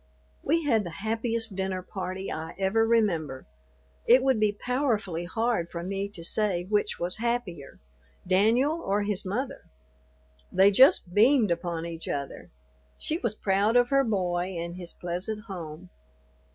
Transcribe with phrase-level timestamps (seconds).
[0.41, 3.45] We had the happiest dinner party I ever remember.
[4.07, 7.77] It would be powerfully hard for me to say which was happier,
[8.27, 9.61] "Danyul" or his mother.
[10.51, 12.49] They just beamed upon each other.
[12.97, 15.91] She was proud of her boy and his pleasant home.